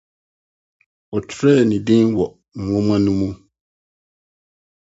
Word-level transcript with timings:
Ɔkyerɛw 1.15 1.59
ne 1.69 1.77
din 1.87 2.05
wɔ 2.17 2.25
nhoma 2.63 2.95
no 3.03 3.11
mu. 3.19 3.27